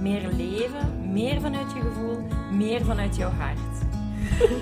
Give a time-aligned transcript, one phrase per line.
[0.00, 2.18] Meer leven, meer vanuit je gevoel,
[2.52, 3.58] meer vanuit jouw hart.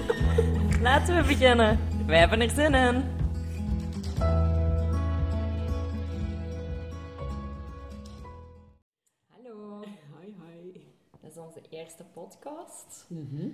[0.87, 1.79] Laten we beginnen.
[2.07, 3.05] Wij hebben er zin in.
[9.33, 9.83] Hallo,
[10.15, 10.87] Hoi, hoi.
[11.21, 13.05] dat is onze eerste podcast.
[13.09, 13.49] Mhm.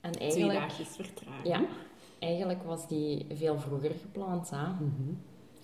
[0.00, 1.48] En Twee eigenlijk, dagjes vertragen.
[1.48, 1.60] ja,
[2.18, 4.50] eigenlijk was die veel vroeger gepland.
[4.50, 4.68] Hè?
[4.68, 5.12] Mhm.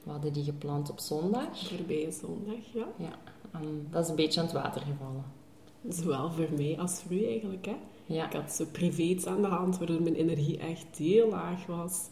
[0.04, 1.58] We hadden die gepland op zondag.
[1.68, 2.86] Voorbije zondag, ja.
[2.96, 3.18] Ja,
[3.52, 5.24] en dat is een beetje aan het water gevallen.
[5.88, 7.76] Zowel voor mij als voor u eigenlijk, hè.
[8.06, 11.66] Ja, Ik had zo privé iets aan de hand, waardoor mijn energie echt heel laag
[11.66, 12.08] was.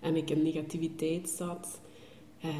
[0.00, 1.80] En ik in negativiteit zat.
[2.40, 2.50] Eh,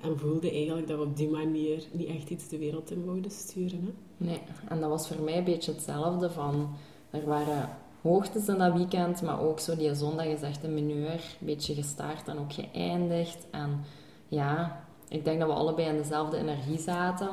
[0.00, 3.30] en voelde eigenlijk dat we op die manier niet echt iets de wereld in wouden
[3.30, 3.80] sturen.
[3.84, 4.24] Hè?
[4.24, 4.40] nee.
[4.68, 6.76] En dat was voor mij een beetje hetzelfde van...
[7.10, 7.68] Er waren
[8.02, 11.36] hoogtes in dat weekend, maar ook zo die zondag is echt een mineur.
[11.40, 13.46] Een beetje gestart en ook geëindigd.
[13.50, 13.80] En
[14.28, 17.28] ja, ik denk dat we allebei in dezelfde energie zaten.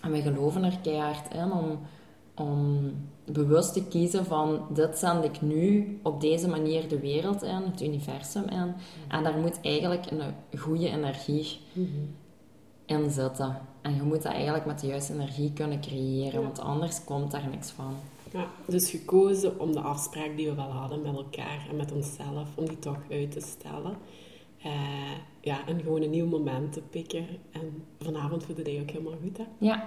[0.00, 1.78] En we geloven er keihard in om,
[2.40, 2.92] om
[3.24, 4.66] bewust te kiezen van...
[4.70, 8.74] Dit zend ik nu op deze manier de wereld in, het universum in.
[9.08, 11.58] En daar moet eigenlijk een goede energie
[12.86, 13.58] in zitten.
[13.82, 16.46] En je moet dat eigenlijk met de juiste energie kunnen creëren, Ja.
[16.46, 17.94] want anders komt daar niks van.
[18.32, 22.48] Ja, dus gekozen om de afspraak die we wel hadden met elkaar en met onszelf,
[22.54, 23.96] om die toch uit te stellen.
[24.62, 24.70] Eh,
[25.40, 27.26] ja, en gewoon een nieuw moment te pikken.
[27.50, 29.44] En vanavond voelde hij ook helemaal goed, hè?
[29.58, 29.86] Ja,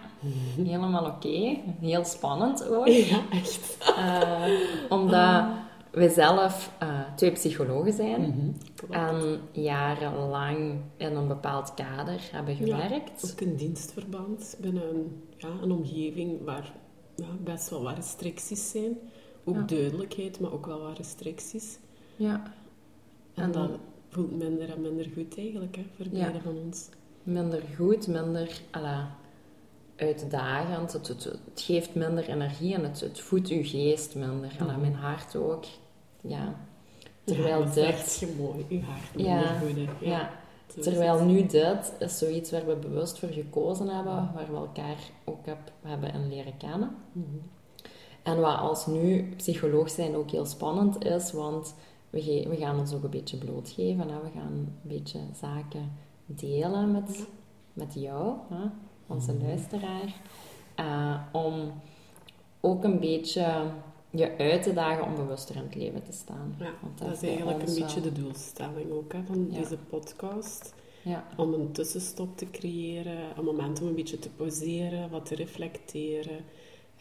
[0.64, 1.58] helemaal oké.
[1.80, 2.88] Heel spannend ook.
[3.10, 3.78] Ja, echt.
[3.98, 4.44] Eh,
[4.90, 5.46] omdat
[5.92, 8.94] we zelf eh, twee psychologen zijn Klopt.
[8.94, 13.32] en jarenlang in een bepaald kader hebben gewerkt.
[13.34, 16.74] Ook een dienstverband binnen een, ja, een omgeving waar
[17.16, 18.98] ja, best wel wat restricties zijn.
[19.44, 19.62] Ook Ja.
[19.62, 21.78] duidelijkheid, maar ook wel wat restricties.
[22.16, 22.44] Ja,
[23.34, 23.80] En En dat dan-
[24.14, 26.20] voelt minder en minder goed eigenlijk, hè, voor Ja.
[26.22, 26.90] beide van ons.
[27.24, 29.16] minder goed, minder alla,
[29.96, 30.94] uitdagend.
[30.94, 34.56] Het, het, het geeft minder energie en het, het voedt uw geest minder.
[34.60, 34.80] En Mhm.
[34.82, 35.64] mijn hart ook.
[36.22, 36.38] Ja.
[36.38, 36.56] ja,
[37.24, 38.18] Terwijl dat dit...
[38.20, 39.76] je mooi, uw hart minder Ja, goed.
[39.76, 40.10] hè.
[40.10, 40.30] ja.
[40.82, 45.46] Terwijl nu dit is zoiets waar we bewust voor gekozen hebben, waar we elkaar ook
[45.46, 46.96] heb, hebben in leren kennen.
[47.12, 47.28] Mhm.
[48.24, 51.76] En wat als nu psycholoog zijn ook heel spannend is, want
[52.22, 54.10] we, we gaan ons ook een beetje blootgeven.
[54.10, 54.22] Hè?
[54.22, 55.92] We gaan een beetje zaken
[56.26, 57.28] delen met,
[57.74, 58.66] met jou, hè?
[59.08, 60.22] onze luisteraar.
[60.76, 61.72] Eh, om
[62.62, 63.64] ook een beetje
[64.10, 66.56] je uit te dagen om bewuster in het leven te staan.
[66.60, 69.60] Ja, Want dat is eigenlijk een beetje wel- de doelstelling ook hè, van Ja.
[69.60, 70.74] deze podcast.
[71.04, 75.36] Ja, Om een tussenstop te creëren, een moment om een beetje te pauzeren, wat te
[75.36, 76.38] reflecteren,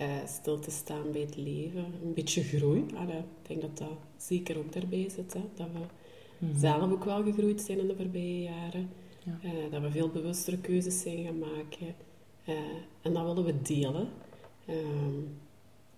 [0.02, 1.84] eh, stil te staan bij het leven.
[2.04, 2.84] Een beetje groei.
[2.96, 5.32] Allee, ik denk dat dat zeker ook daarbij zit.
[5.32, 5.78] Hè, dat we
[6.46, 6.58] Mhm.
[6.58, 8.90] zelf ook wel gegroeid zijn in de voorbije jaren.
[9.24, 9.38] Ja.
[9.42, 11.94] Eh, dat we veel bewustere keuzes zijn gaan maken.
[12.44, 12.54] Eh,
[13.02, 14.08] en dat willen we delen.
[14.66, 15.20] Ehm,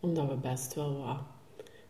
[0.01, 1.17] omdat we best wel wat...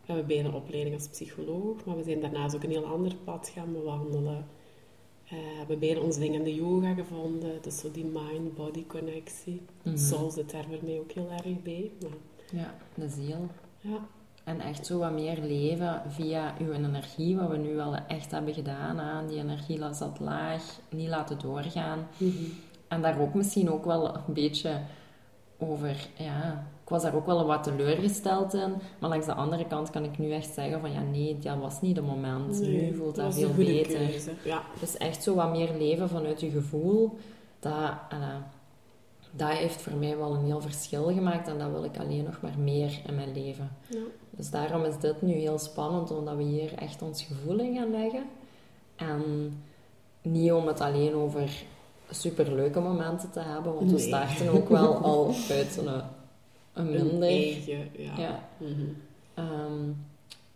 [0.07, 3.15] We hebben beide een opleiding als psycholoog, maar we zijn daarnaast ook een heel ander
[3.25, 4.47] pad gaan bewandelen.
[5.29, 5.37] Eh,
[5.67, 7.63] we hebben ons ding in de yoga gevonden.
[7.63, 9.63] Dus zo die mind-body connectie.
[9.83, 9.97] Mhm.
[9.97, 11.91] Soul zit daar voor mij ook heel erg bij.
[12.03, 12.11] Maar,
[12.61, 13.49] ja, de ziel.
[13.81, 13.99] ja.
[14.45, 18.55] En echt zo wat meer leven via uw energie, wat we nu wel echt hebben
[18.55, 18.99] gedaan.
[18.99, 19.27] Hè?
[19.29, 22.07] Die energie la- zat laag, niet laten doorgaan.
[22.89, 24.81] En daar ook misschien ook wel een beetje
[25.59, 26.67] over, ja...
[26.85, 28.75] Ik was daar ook wel wat teleurgesteld in.
[28.99, 31.81] Maar langs de andere kant kan ik nu echt zeggen van, ja nee, dat was
[31.81, 32.61] niet het moment.
[32.61, 33.97] Nee, nu voelt dat veel beter.
[33.97, 34.31] keuze.
[34.45, 34.63] Ja.
[34.81, 37.19] Dus echt zo wat meer leven vanuit je gevoel.
[37.59, 38.19] Dat, eh,
[39.31, 41.49] dat heeft voor mij wel een heel verschil gemaakt.
[41.49, 43.71] En dat wil ik alleen nog maar meer in mijn leven.
[43.87, 43.99] Ja.
[44.31, 47.91] Dus daarom is dit nu heel spannend, omdat we hier echt ons gevoel in gaan
[47.91, 48.25] leggen.
[48.97, 49.23] En
[50.23, 51.65] niet om het alleen over
[52.11, 56.03] superleuke momenten te hebben, want we starten ook wel al uit een,
[56.75, 57.29] een Een minder.
[57.29, 58.19] eigen, ja.
[58.19, 58.49] Ja.
[58.59, 58.85] Mhm.
[59.35, 59.91] Ehm,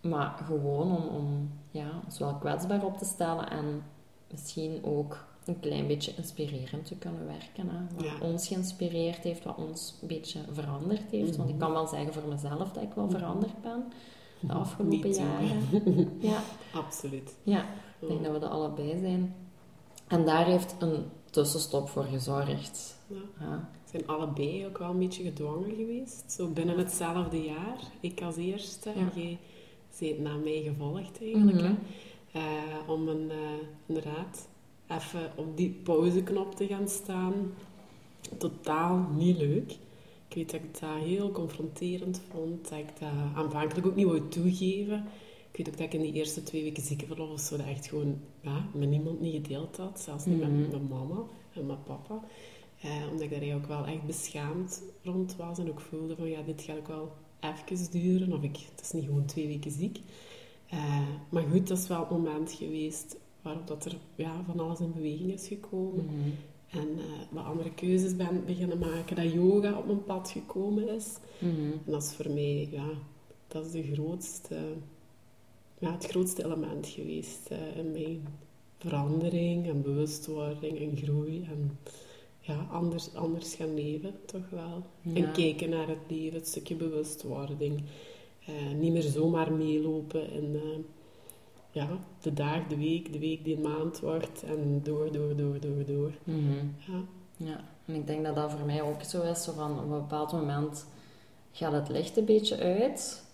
[0.00, 3.82] maar gewoon om, om ja, ons wel kwetsbaar op te stellen en
[4.30, 7.68] misschien ook een klein beetje inspirerend te kunnen werken.
[7.76, 7.94] Hè?
[7.94, 8.26] Wat Ja.
[8.26, 11.36] ons geïnspireerd heeft, wat ons een beetje veranderd heeft.
[11.36, 11.64] Want ik Mhm.
[11.64, 13.84] kan wel zeggen voor mezelf dat ik wel veranderd ben
[14.40, 15.62] de afgelopen jaren.
[16.20, 16.38] Ja,
[16.74, 17.34] Absoluut.
[17.42, 17.64] ja,
[17.98, 19.34] ik denk dat we er allebei zijn.
[20.06, 22.96] En daar heeft een tussenstop voor gezorgd.
[23.06, 23.16] Ja.
[23.40, 23.68] Ja.
[23.90, 26.24] Zijn allebei ook wel een beetje gedwongen geweest.
[26.32, 27.78] Zo binnen hetzelfde jaar.
[28.00, 29.38] Ik als eerste en jij
[29.98, 31.60] heeft na mij gevolgd eigenlijk.
[31.60, 31.68] hè.
[31.68, 31.76] Mhm.
[32.32, 32.42] Eh,
[32.86, 33.36] om een, eh,
[33.86, 34.48] inderdaad
[34.88, 37.34] even op die pauzeknop te gaan staan.
[38.38, 39.72] Totaal niet leuk.
[40.28, 42.68] Ik weet dat ik dat heel confronterend vond.
[42.68, 45.04] Dat ik dat aanvankelijk ook niet wou toegeven.
[45.50, 47.86] Ik weet ook dat ik in die eerste twee weken ziekenverlof of zo dat echt
[47.86, 50.00] gewoon ja, met niemand niet gedeeld had.
[50.00, 50.60] Zelfs niet Mhm.
[50.60, 52.20] met mijn mama en mijn papa.
[52.80, 55.58] Eh, omdat ik daar ook wel echt beschaamd rond was.
[55.58, 58.32] En ook voelde van ja, dit gaat ook wel even duren.
[58.32, 60.00] Of ik, het is niet gewoon twee weken ziek.
[60.68, 64.80] Eh, maar goed, dat is wel het moment geweest waarop dat er ja, van alles
[64.80, 66.04] in beweging is gekomen.
[66.04, 66.30] Mhm.
[66.68, 69.16] En eh, wat andere keuzes ben beginnen maken.
[69.16, 71.16] Dat yoga op mijn pad gekomen is.
[71.38, 71.72] Mhm.
[71.84, 72.88] En dat is voor mij, ja,
[73.48, 74.56] dat is de grootste,
[75.78, 78.26] ja, het grootste element geweest eh, in mijn
[78.78, 81.44] verandering en bewustwording en groei.
[81.50, 81.78] En
[82.48, 84.82] ja, anders, anders gaan leven, toch wel.
[85.02, 85.14] Ja.
[85.14, 87.82] En kijken naar het leven, het stukje bewustwording.
[88.46, 90.78] Eh, niet meer zomaar meelopen in eh,
[91.70, 91.88] ja,
[92.20, 94.42] de dag, de week, de week die een maand wordt.
[94.42, 96.12] En door, door, door, door, door.
[96.24, 96.66] Mhm.
[96.86, 97.04] Ja.
[97.36, 99.42] Ja, en ik denk dat dat voor mij ook zo is.
[99.44, 100.86] Zo van, op een bepaald moment
[101.52, 103.24] gaat het licht een beetje uit.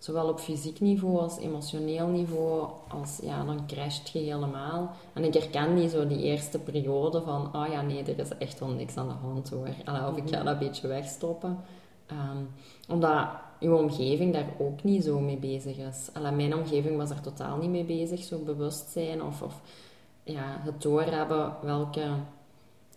[0.00, 2.68] Zowel op fysiek niveau als emotioneel niveau.
[2.88, 4.90] Als, ja, dan crasht je helemaal.
[5.12, 7.56] En ik herken die zo die eerste periode van...
[7.56, 9.68] Oh ja, nee, er is echt wel niks aan de hand hoor.
[9.84, 11.58] Allee, of ik ga dat een beetje wegstoppen.
[12.06, 12.36] Ehm,
[12.88, 13.28] omdat
[13.60, 16.08] uw omgeving daar ook niet zo mee bezig is.
[16.12, 18.22] Allee, mijn omgeving was er totaal niet mee bezig.
[18.22, 19.42] Zo bewustzijn of...
[19.42, 19.60] of
[20.22, 22.06] ja, het doorhebben welke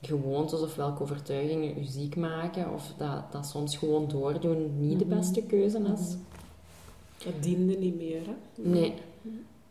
[0.02, 5.06] gewoontes of welke overtuigingen u ziek maken, of dat, dat soms gewoon doordoen niet de
[5.06, 5.16] Mhm.
[5.18, 6.16] beste keuze is.
[7.24, 8.34] Dat diende niet meer, hè?
[8.56, 8.94] Nee.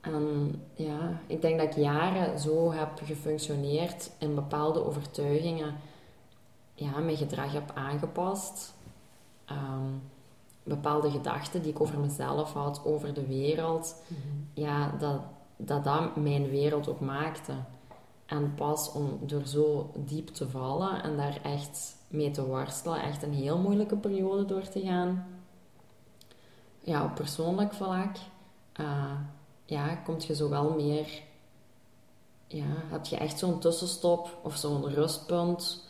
[0.00, 5.74] En ja, ik denk dat ik jaren zo heb gefunctioneerd in bepaalde overtuigingen,
[6.74, 8.74] ja, mijn gedrag heb aangepast.
[9.44, 9.86] Ehm,
[10.62, 14.02] bepaalde gedachten die ik over mezelf had, over de wereld,
[14.54, 15.20] ja, dat,
[15.56, 17.52] dat dat mijn wereld ook maakte.
[18.26, 23.22] En pas om door zo diep te vallen en daar echt mee te worstelen, echt
[23.22, 25.26] een heel moeilijke periode door te gaan,
[26.82, 28.16] ja, op persoonlijk vlak,
[28.72, 29.16] eh,
[29.64, 31.22] ja, komt je zo wel meer,
[32.46, 35.88] ja, heb je echt zo'n tussenstop of zo'n rustpunt,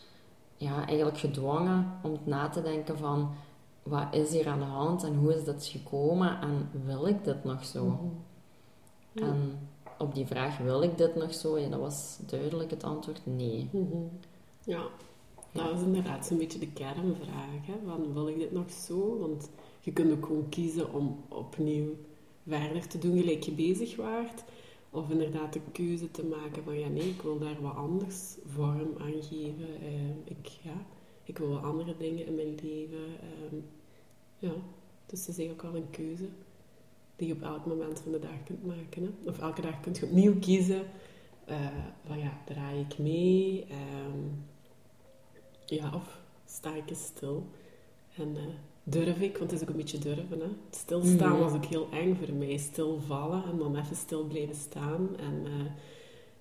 [0.57, 3.35] ja, eigenlijk gedwongen om na te denken van,
[3.83, 7.45] wat is hier aan de hand en hoe is dit gekomen en wil ik dit
[7.45, 7.99] nog zo?
[9.13, 9.27] Ja.
[9.27, 9.69] En
[9.99, 11.59] op die vraag, wil ik dit nog zo?
[11.59, 13.69] Ja, dat was duidelijk het antwoord nee.
[13.73, 14.03] Mhm.
[14.65, 14.83] Ja,
[15.53, 17.67] dat is inderdaad zo'n beetje de kernvraag.
[17.67, 17.75] Hè?
[17.87, 19.19] Van, wil ik dit nog zo?
[19.19, 19.51] Want
[19.83, 21.97] je kunt ook gewoon kiezen om opnieuw
[22.47, 24.45] verder te doen gelijk je bezig waart.
[24.91, 28.95] Of inderdaad de keuze te maken van, ja nee, ik wil daar wat anders vorm
[28.99, 29.81] aan geven.
[29.81, 30.87] Eh, ik, ja,
[31.25, 33.07] ik wil wat andere dingen in mijn leven.
[33.21, 33.57] ehm,
[34.39, 34.53] ja,
[35.07, 36.29] dus het is eigenlijk wel een keuze
[37.17, 39.03] die je op elk moment van de dag kunt maken.
[39.03, 39.31] Hè?
[39.31, 40.83] Of elke dag kunt je opnieuw kiezen
[41.45, 41.67] eh,
[42.07, 43.65] van ja, draai ik mee?
[43.69, 44.19] Ehm,
[45.67, 47.47] ja, of sta ik stil?
[48.17, 48.43] En eh,
[48.85, 50.41] durf ik, want het is ook een beetje durven.
[50.41, 50.49] Hè?
[50.71, 51.41] Stilstaan Mhm.
[51.41, 52.57] was ook heel eng voor mij.
[52.57, 55.09] Stilvallen en dan even stil blijven staan.
[55.19, 55.71] En eh,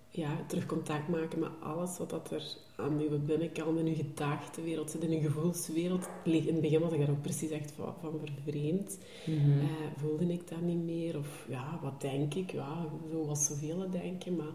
[0.09, 2.43] ja, terug contact maken met alles wat dat er
[2.75, 6.09] aan uw binnenkant, in uw gedachtenwereld zit, in uw gevoelswereld.
[6.23, 8.97] In het begin was ik daar ook precies echt van, van vervreemd.
[9.25, 9.59] Mhm.
[9.59, 9.65] Eh,
[9.97, 11.17] voelde ik dat niet meer?
[11.17, 12.51] Of ja, wat denk ik?
[12.51, 14.53] Ja, zo was zoveel denken, maar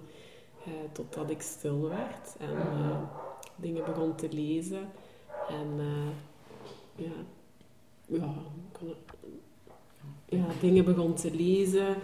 [0.64, 2.56] eh, totdat ik stil werd en
[3.56, 4.88] dingen begon te lezen.
[5.48, 5.68] En
[6.96, 7.12] ja,
[8.06, 8.34] ja,
[10.28, 11.96] ja, dingen begon te lezen.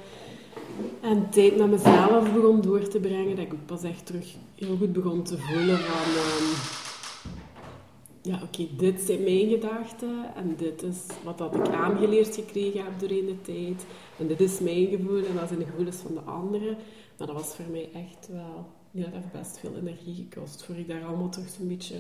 [1.00, 3.36] En tijd met mezelf begon door te brengen.
[3.36, 6.14] Dat ik pas echt terug heel goed begon te voelen van...
[6.14, 6.80] ehm,
[8.22, 12.98] ja, oké, dit zijn mijn gedachten en dit is wat dat ik aangeleerd gekregen heb
[12.98, 13.86] doorheen de tijd.
[14.18, 16.76] En dit is mijn gevoel en dat zijn de gevoelens van de anderen.
[17.18, 18.66] Maar dat was voor mij echt wel...
[18.90, 20.64] Ja, dat heeft best veel energie gekost.
[20.64, 21.96] Voor ik daar allemaal toch zo'n beetje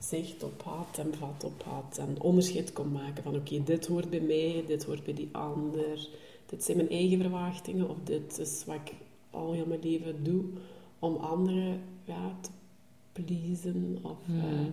[0.00, 1.98] zicht op had en vat op had.
[1.98, 6.08] En onderscheid kon maken van oké, dit hoort bij mij, dit hoort bij die ander.
[6.46, 8.92] Dit zijn mijn eigen verwachtingen of dit is wat ik
[9.30, 10.44] al heel mijn leven doe
[10.98, 12.50] om anderen ja, te
[13.12, 13.98] pleasen.
[14.02, 14.40] Of, Hmm.
[14.40, 14.66] eh,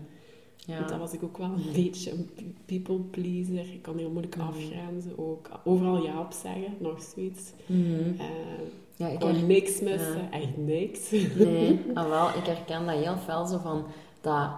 [0.65, 0.77] Ja.
[0.77, 3.73] want dat was ik ook wel een beetje een pe- people pleaser.
[3.73, 4.47] Ik kan heel moeilijk Mhm.
[4.47, 5.49] afgrenzen ook.
[5.63, 7.51] Overal ja op zeggen, nog zoiets.
[7.67, 8.25] Eh,
[8.95, 10.31] Ja, ik kon her- niks missen, Ja.
[10.31, 11.11] echt niks.
[11.37, 13.85] Nee, ah, wel, ik herken dat heel fel zo van
[14.21, 14.49] dat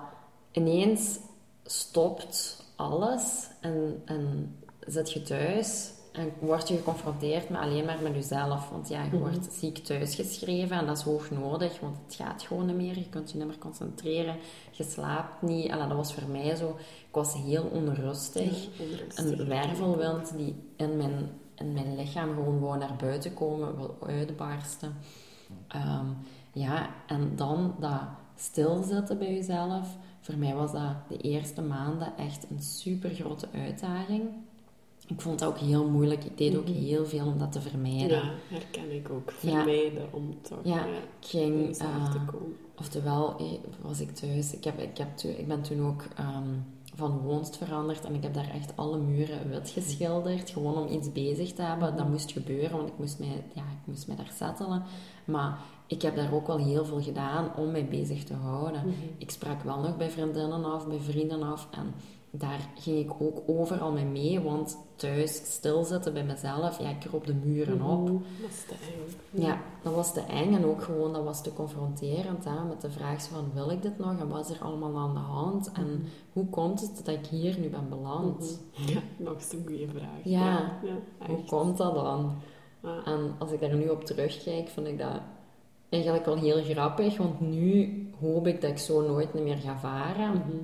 [0.51, 1.19] ineens
[1.65, 4.55] stopt alles en, en
[4.87, 8.69] zit je thuis en word je geconfronteerd met alleen maar met jezelf.
[8.69, 9.17] Want ja, je Mhm.
[9.19, 12.97] wordt ziek thuisgeschreven en dat is hoog nodig, want het gaat gewoon niet meer.
[12.97, 14.35] Je kunt je niet meer concentreren,
[14.71, 15.71] je slaapt niet.
[15.71, 16.69] Allee, dat was voor mij zo.
[17.07, 18.63] Ik was heel onrustig.
[18.63, 19.39] Ja, onrustig.
[19.39, 24.95] Een wervelwind die in mijn, in mijn lichaam gewoon wou naar buiten komen, wil uitbarsten.
[25.67, 26.05] Ehm,
[26.53, 28.01] ja, en dan dat
[28.35, 29.87] stilzitten bij jezelf.
[30.29, 34.21] Voor mij was dat de eerste maanden echt een super grote uitdaging.
[35.07, 36.23] Ik vond dat ook heel moeilijk.
[36.23, 36.77] Ik deed ook Mhm.
[36.77, 38.17] heel veel om dat te vermijden.
[38.17, 39.31] Ja, herken ik ook.
[39.31, 41.75] Vermijden om toch Ja, ik ging...
[41.75, 42.55] te eh, komen.
[42.79, 43.45] Oftewel, eh,
[43.81, 44.53] was ik thuis.
[44.53, 46.47] Ik, heb, ik, heb, toen- ik ben toen ook ehm,
[46.95, 50.49] van woonst veranderd en ik heb daar echt alle muren wit geschilderd.
[50.49, 51.97] Gewoon om iets bezig te hebben.
[51.97, 54.83] Dat moest gebeuren, want ik moest mij, ja, ik moest mij daar settelen.
[55.25, 55.57] Maar
[55.89, 58.81] ik heb daar ook wel heel veel gedaan om mij bezig te houden.
[58.81, 58.89] Mhm.
[59.17, 61.67] Ik sprak wel nog bij vriendinnen af, bij vrienden af.
[61.71, 61.93] En
[62.31, 67.25] daar ging ik ook overal mee mee, want thuis stilzitten bij mezelf, ja, ik kroop
[67.25, 68.09] de muren op.
[68.09, 69.41] Mhm, Dat is te eng.
[69.41, 72.91] Ja, dat was te eng en ook gewoon, dat was te confronterend hè, met de
[72.91, 76.03] vraag van, wil ik dit nog en wat is er allemaal aan de hand en
[76.33, 78.59] hoe komt het dat ik hier nu ben beland?
[78.77, 78.91] Mhm.
[78.91, 80.23] Ja, nog eens een goede vraag.
[80.23, 80.79] Ja.
[80.83, 82.35] ja Hoe komt dat dan?
[83.05, 85.21] En als ik daar nu op terugkijk, vind ik dat
[85.89, 90.31] eigenlijk wel heel grappig, want nu hoop ik dat ik zo nooit meer ga varen.
[90.31, 90.57] Mhm.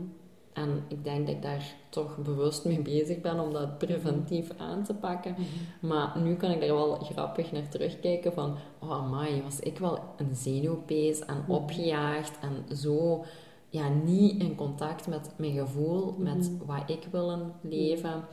[0.53, 4.83] En ik denk dat ik daar toch bewust mee bezig ben om dat preventief aan
[4.83, 5.31] te pakken.
[5.31, 5.87] Mhm.
[5.87, 8.55] Maar nu kan ik daar wel grappig naar terugkijken van...
[8.79, 11.51] Oh, amai, was ik wel een zenuwpees en Mhm.
[11.51, 13.25] opgejaagd en zo...
[13.69, 18.23] Ja, niet in contact met mijn gevoel, met wat ik wil leven.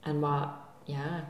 [0.00, 0.48] En wat,
[0.84, 1.28] ja...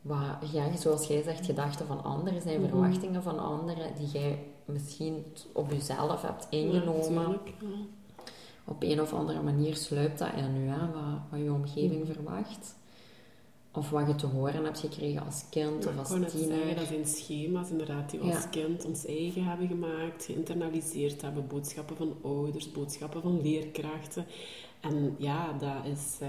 [0.00, 5.24] Wat, ja, zoals jij zegt, gedachten van anderen zijn, verwachtingen van anderen, die jij misschien
[5.52, 7.30] op jezelf hebt ingenomen
[7.60, 7.66] ja.
[8.64, 12.74] op een of andere manier sluipt dat in u, hè, wat, wat je omgeving verwacht.
[13.72, 16.56] Of wat je te horen hebt gekregen als kind Ja, of als tiener.
[16.56, 21.46] zeggen, dat zijn schema's inderdaad die we als kind ons eigen hebben gemaakt, geïnternaliseerd hebben,
[21.46, 24.26] boodschappen van ouders, boodschappen van leerkrachten.
[24.80, 26.28] En ja, dat is, eh,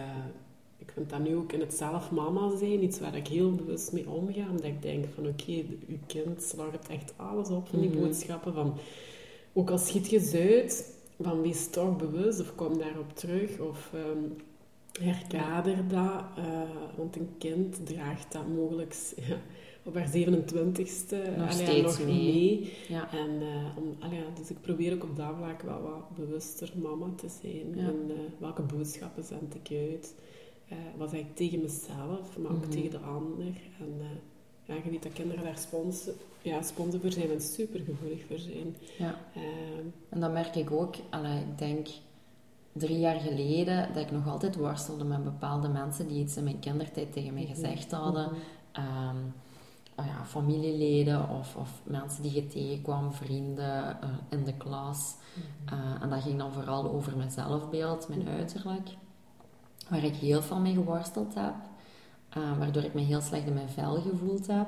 [0.85, 3.91] ik vind dat nu ook in het zelf mama zijn, iets waar ik heel bewust
[3.93, 7.79] mee omga, omdat ik denk van oké, de- uw kind slagert echt alles op van
[7.79, 7.99] die Mhm.
[7.99, 8.73] boodschappen, van
[9.53, 13.89] ook al schiet je ze uit, van wees toch bewust of kom daarop terug of...
[13.93, 14.23] ehm,
[15.01, 16.61] herkader dat, eh,
[16.97, 18.95] want een kind draagt dat mogelijk
[19.27, 19.35] ja,
[19.89, 22.13] op haar 27ste Nog allee, nog mee.
[22.15, 22.73] mee.
[22.87, 23.11] Ja.
[23.11, 27.05] En, eh, om, allee, dus ik probeer ook op dat vlak wel wat bewuster mama
[27.15, 27.75] te zijn.
[27.75, 27.81] Ja.
[27.87, 30.15] En eh, welke boodschappen zend ik uit?
[30.67, 32.69] Eh, wat zeg ik tegen mezelf, maar ook Mhm.
[32.69, 33.45] tegen de ander.
[33.79, 34.05] En eh,
[34.63, 38.37] ja, je weet dat kinderen daar sponsen, ja, sponsen voor zijn en super gevoelig voor
[38.39, 38.75] zijn.
[38.97, 39.15] ja.
[39.33, 39.41] Eh,
[40.09, 40.95] En dat merk ik ook.
[41.09, 41.87] Allee, ik denk
[42.71, 46.59] drie jaar geleden dat ik nog altijd worstelde met bepaalde mensen die iets in mijn
[46.59, 48.29] kindertijd tegen mij gezegd hadden.
[48.31, 48.39] mhm.
[48.71, 49.17] Ehm,
[49.97, 55.15] oh ja, familieleden of, of mensen die je tegenkwam, vrienden eh, in de klas.
[55.65, 58.89] Eh, en dat ging dan vooral over mijn zelfbeeld, mijn uiterlijk.
[59.89, 61.53] Waar ik heel veel mee geworsteld heb.
[62.29, 64.67] eh, waardoor ik me heel slecht in mijn vel gevoeld heb.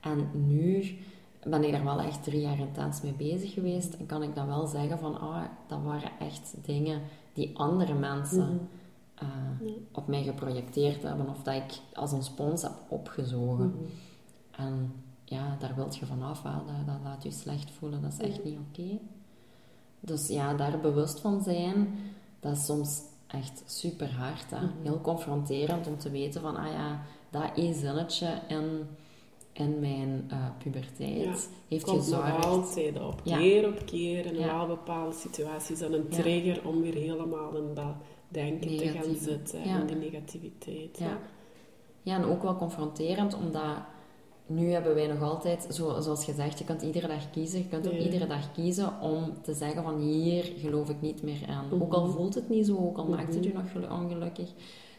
[0.00, 0.98] En nu
[1.44, 3.94] ben ik daar wel echt drie jaar intens mee bezig geweest.
[3.94, 7.00] En kan ik dan wel zeggen van, ah, dat waren echt dingen
[7.32, 8.64] die andere mensen Mhm.
[9.14, 11.28] eh, op mij geprojecteerd hebben.
[11.28, 13.66] Of dat ik als een spons heb opgezogen.
[13.66, 13.84] Mhm.
[14.50, 14.92] En
[15.24, 16.42] ja, daar wilt je vanaf.
[16.42, 16.52] Dat,
[16.86, 18.02] dat laat je slecht voelen.
[18.02, 18.98] Dat is echt niet oké.
[20.00, 21.98] Dus ja, daar bewust van zijn,
[22.40, 23.00] dat is soms
[23.32, 24.50] echt super hard.
[24.50, 24.60] Hè.
[24.60, 24.72] Mhm.
[24.82, 28.86] Heel confronterend om te weten van, ah ja, dat één zinnetje in,
[29.52, 31.34] in mijn eh, puberteit Ja,
[31.68, 32.44] heeft komt gezorgd.
[32.46, 33.36] altijd op, Ja.
[33.38, 34.56] keer op keer in Ja.
[34.56, 37.94] wel bepaalde situaties dan een trigger om weer helemaal in dat
[38.28, 40.98] denken te gaan zitten en die negativiteit.
[40.98, 41.18] Ja.
[42.02, 43.76] Ja, en ook wel confronterend, omdat
[44.50, 47.58] nu hebben wij nog altijd, zo, zoals gezegd, je kunt iedere dag kiezen.
[47.58, 51.40] Je kunt ook iedere dag kiezen om te zeggen van hier geloof ik niet meer
[51.48, 51.66] aan.
[51.70, 51.82] Mhm.
[51.82, 53.56] Ook al voelt het niet zo, ook al maakt het Mhm.
[53.56, 54.48] u nog gelu- ongelukkig.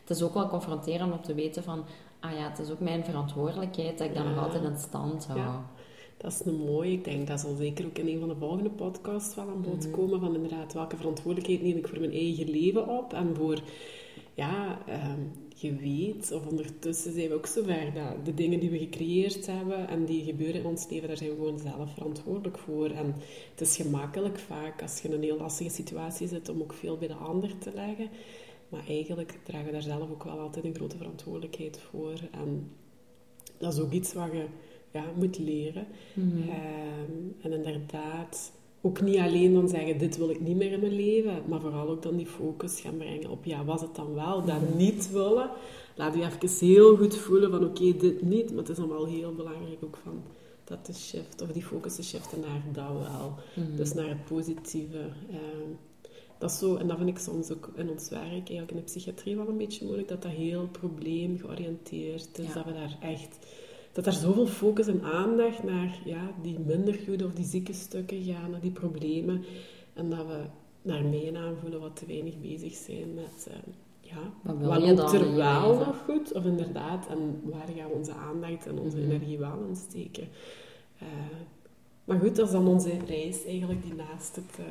[0.01, 1.83] Het is ook wel confronterend om te weten van,
[2.19, 5.39] ah ja, het is ook mijn verantwoordelijkheid dat ik dat nog altijd in stand hou.
[5.39, 5.65] Ja.
[6.17, 6.91] Dat is een mooie.
[6.91, 9.83] Ik denk dat zal zeker ook in een van de volgende podcasts wel aan bod
[9.87, 9.91] Mhm.
[9.91, 10.19] komen.
[10.19, 13.13] Van inderdaad, welke verantwoordelijkheid neem ik voor mijn eigen leven op?
[13.13, 13.61] En voor,
[14.33, 15.19] ja, ehm,
[15.61, 19.87] je weet, of ondertussen zijn we ook zover dat de dingen die we gecreëerd hebben
[19.87, 22.89] en die gebeuren in ons leven, daar zijn we gewoon zelf verantwoordelijk voor.
[22.89, 23.15] En
[23.51, 26.97] het is gemakkelijk vaak als je in een heel lastige situatie zit om ook veel
[26.97, 28.09] bij de ander te leggen.
[28.69, 32.13] Maar eigenlijk dragen we daar zelf ook wel altijd een grote verantwoordelijkheid voor.
[32.31, 32.71] En
[33.57, 34.45] dat is ook iets wat je
[34.91, 35.87] ja, moet leren.
[36.13, 36.49] Mhm.
[36.49, 38.51] Ehm, en inderdaad,
[38.81, 41.89] ook niet alleen dan zeggen, dit wil ik niet meer in mijn leven, maar vooral
[41.89, 45.49] ook dan die focus gaan brengen op, ja, was het dan wel dat niet willen?
[45.95, 49.05] Laat je even heel goed voelen van, oké, dit niet, maar het is dan wel
[49.05, 50.23] heel belangrijk ook van,
[50.63, 53.33] dat de shift, of die focus te shiften naar dat wel.
[53.55, 53.75] Mhm.
[53.75, 54.97] Dus naar het positieve.
[55.29, 55.69] Ehm,
[56.37, 58.83] dat is zo, en dat vind ik soms ook in ons werk, eigenlijk in de
[58.83, 62.53] psychiatrie wel een beetje moeilijk, dat dat heel probleemgeoriënteerd is, Ja.
[62.53, 63.37] dat we daar echt
[63.91, 68.23] dat er zoveel focus en aandacht naar ja, die minder goede of die zieke stukken
[68.23, 69.43] gaan, naar die problemen.
[69.93, 70.39] En dat we
[70.81, 73.47] naar mij aanvoelen wat te weinig bezig zijn met...
[73.49, 73.53] Uh,
[74.01, 76.31] ja, wat, loopt er wel nog goed?
[76.33, 79.05] Of inderdaad, en waar gaan we onze aandacht en onze Mhm.
[79.11, 80.27] energie wel in steken?
[80.99, 81.07] Eh,
[82.03, 84.65] maar goed, dat is dan onze reis eigenlijk, die naast het eh,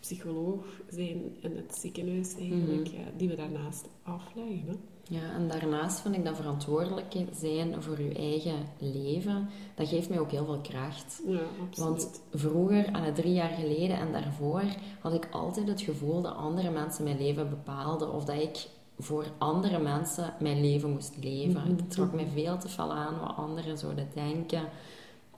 [0.00, 2.96] psycholoog zijn in het ziekenhuis eigenlijk, Mhm.
[2.96, 4.64] ja, die we daarnaast afleggen.
[4.66, 4.74] Hè?
[5.08, 10.18] Ja, en daarnaast vind ik dat verantwoordelijk zijn voor je eigen leven, dat geeft mij
[10.18, 11.22] ook heel veel kracht.
[11.26, 11.88] Ja, absoluut.
[11.88, 14.62] Want vroeger, aan drie jaar geleden en daarvoor,
[15.00, 18.12] had ik altijd het gevoel dat andere mensen mijn leven bepaalden.
[18.12, 18.66] Of dat ik
[18.98, 21.60] voor andere mensen mijn leven moest leven.
[21.60, 21.76] Mhm.
[21.76, 24.62] Het trok mij veel te veel aan wat anderen zouden denken.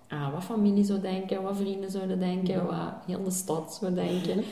[0.08, 4.44] Ah, wat familie zou denken, wat vrienden zouden denken, wat heel de stad zou denken.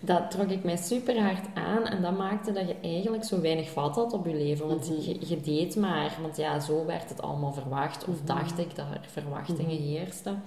[0.00, 3.68] Dat trok ik mij super hard aan en dat maakte dat je eigenlijk zo weinig
[3.70, 4.66] vat had op je leven.
[4.68, 5.00] Want Mhm.
[5.00, 8.04] je, je deed maar, want ja, zo werd het allemaal verwacht.
[8.04, 8.26] Of Mhm.
[8.26, 9.82] dacht ik dat er verwachtingen Mhm.
[9.82, 10.42] heersten.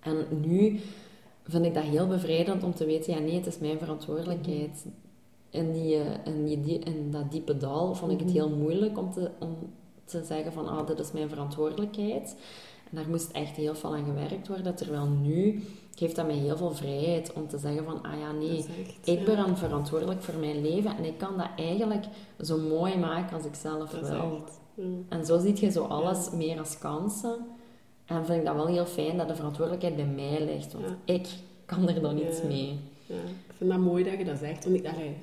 [0.00, 0.80] En nu
[1.44, 4.86] vind ik dat heel bevrijdend om te weten, ja nee, het is mijn verantwoordelijkheid.
[5.50, 8.98] In, die, eh, in, die, die- in dat diepe dal vond ik het heel moeilijk
[8.98, 9.56] om te, om
[10.04, 12.36] te zeggen van, ah, dit is mijn verantwoordelijkheid.
[12.90, 14.74] En daar moest echt heel veel aan gewerkt worden.
[14.74, 15.62] Terwijl nu
[15.94, 19.24] geeft dat mij heel veel vrijheid om te zeggen van, ah ja, nee, echt, ik
[19.24, 22.04] ben dan verantwoordelijk voor mijn leven en ik kan dat eigenlijk
[22.40, 24.44] zo mooi maken als ik zelf dat wil.
[25.08, 27.36] En zo zie je zo alles meer als kansen.
[28.06, 30.72] En vind ik dat wel heel fijn dat de verantwoordelijkheid bij mij ligt.
[30.72, 31.28] Want ik
[31.66, 32.46] kan er dan iets Ja.
[32.46, 32.78] mee.
[33.06, 34.64] Ja, ik vind dat mooi dat je dat zegt.
[34.64, 35.16] Want ik, allee,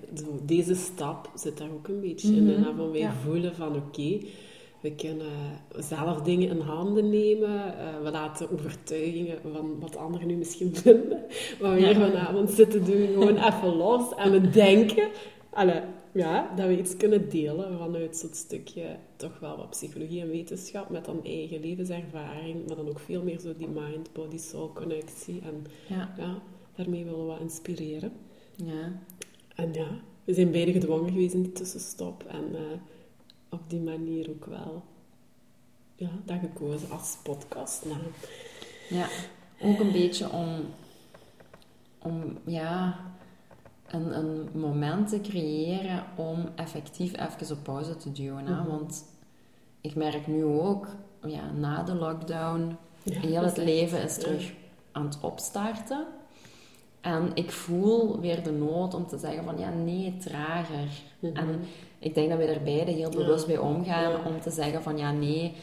[0.43, 2.43] deze stap zit daar ook een beetje in.
[2.43, 3.13] Mhm, En dan van wij ja.
[3.23, 4.19] voelen van oké,
[4.81, 5.31] we kunnen
[5.77, 7.77] zelf dingen in handen nemen.
[7.79, 11.23] eh, we laten overtuigingen van wat anderen nu misschien vinden.
[11.59, 14.15] Wat we hier vanavond zitten doen, gewoon even los.
[14.15, 15.07] En we denken
[15.49, 15.81] allee,
[16.11, 20.89] ja, dat we iets kunnen delen vanuit zo'n stukje toch wel wat psychologie en wetenschap.
[20.89, 22.67] Met dan eigen levenservaring.
[22.67, 25.41] Maar dan ook veel meer zo die mind-body-soul connectie.
[25.43, 26.13] En Ja.
[26.17, 26.41] ja,
[26.75, 28.11] daarmee willen we wat inspireren.
[28.55, 29.01] ja.
[29.55, 29.87] En ja,
[30.23, 32.23] we zijn beide gedwongen geweest in die tussenstop.
[32.27, 32.61] En eh,
[33.49, 34.83] op die manier ook wel
[35.95, 38.01] ja, dat gekozen als podcastnaam.
[38.89, 39.07] Ja,
[39.61, 40.65] ook een beetje om,
[41.99, 42.99] om ja,
[43.87, 48.45] een, een moment te creëren om effectief even op pauze te duwen.
[48.45, 48.53] Hè?
[48.53, 48.67] Mhm.
[48.67, 49.05] Want
[49.81, 50.87] ik merk nu ook,
[51.23, 54.53] ja, na de lockdown, Ja, heel het leven is terug
[54.91, 56.05] aan het opstarten.
[57.07, 60.87] En ik voel weer de nood om te zeggen van ja, nee, trager.
[61.19, 61.35] Mhm.
[61.35, 61.59] En
[61.99, 64.21] ik denk dat we er beide heel bewust bij omgaan Ja.
[64.25, 65.53] om te zeggen van ja, nee,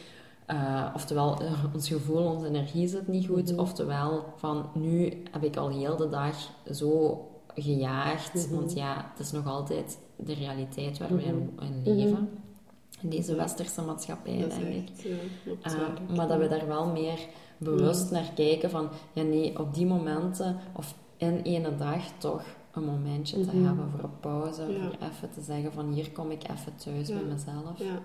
[0.45, 3.59] eh, oftewel eh, ons gevoel, onze energie zit niet goed, Mhm.
[3.59, 6.35] oftewel van nu heb ik al heel de dag
[6.71, 7.21] zo
[7.55, 8.55] gejaagd, Mhm.
[8.55, 12.29] want ja, het is nog altijd de realiteit waar we in, in leven.
[13.01, 14.89] In deze westerse maatschappij, Dat denk ik.
[14.95, 16.15] ja, Uh, waar.
[16.15, 17.19] maar dat we daar wel meer
[17.57, 22.83] bewust naar kijken van, ja nee, op die momenten of in ene dag toch een
[22.85, 23.65] momentje te Mhm.
[23.65, 24.67] hebben voor een pauze, Ja.
[24.81, 27.13] voor even te zeggen van hier kom ik even thuis Ja.
[27.15, 27.79] bij mezelf.
[27.79, 28.03] Ja.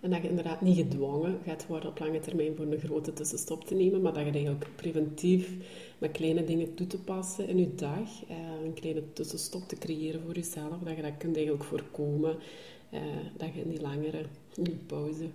[0.00, 3.64] En dat je inderdaad niet gedwongen gaat worden op lange termijn voor een grote tussenstop
[3.64, 5.50] te nemen, maar dat je eigenlijk preventief
[5.98, 10.20] met kleine dingen toe te passen in je dag, eh, een kleine tussenstop te creëren
[10.24, 12.36] voor jezelf, dat je dat kunt eigenlijk voorkomen,
[12.90, 13.00] eh,
[13.36, 14.24] dat je in die langere
[14.86, 15.28] pauze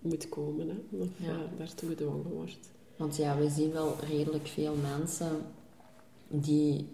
[0.00, 1.28] moet komen, hè, of Ja.
[1.30, 2.70] eh, daartoe gedwongen wordt.
[2.96, 5.36] Want ja, we zien wel redelijk veel mensen
[6.28, 6.88] die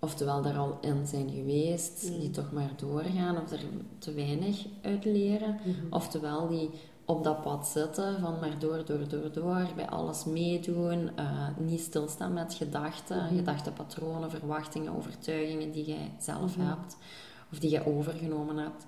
[0.00, 3.60] oftewel daar al in zijn geweest, die toch maar doorgaan of er
[3.98, 5.58] te weinig uit leren.
[5.90, 6.70] Oftewel die
[7.04, 11.80] op dat pad zitten van maar door, door, door, door, bij alles meedoen, eh, niet
[11.80, 13.34] stilstaan met gedachten, Mhm.
[13.36, 16.66] gedachtenpatronen, verwachtingen, overtuigingen die jij zelf Mhm.
[16.68, 16.96] hebt
[17.52, 18.86] of die je overgenomen hebt.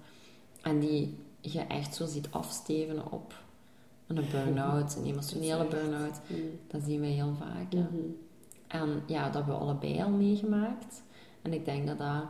[0.63, 3.35] En die je echt zo ziet afstevenen op
[4.07, 6.21] een burn-out, een emotionele burn-out.
[6.27, 6.41] Mhm.
[6.69, 7.73] Dat zien we heel vaak.
[8.73, 8.83] Mhm.
[8.83, 11.03] En ja, dat hebben we allebei al meegemaakt.
[11.43, 12.23] En ik denk dat dat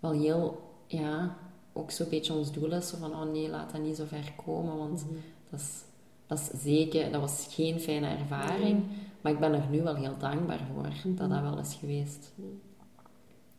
[0.00, 1.36] wel heel, ja,
[1.72, 2.88] ook zo'n beetje ons doel is.
[2.88, 4.76] Zo van, oh nee, laat dat niet zo ver komen.
[4.76, 5.14] Want Mhm.
[5.50, 5.82] dat, is,
[6.26, 8.82] dat is zeker, dat was geen fijne ervaring.
[9.20, 12.32] Maar ik ben er nu wel heel dankbaar voor dat dat wel is geweest.